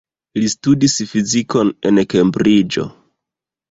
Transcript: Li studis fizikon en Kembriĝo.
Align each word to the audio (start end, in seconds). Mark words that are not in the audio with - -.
Li 0.39 0.47
studis 0.53 0.95
fizikon 1.13 1.71
en 1.93 2.05
Kembriĝo. 2.17 2.91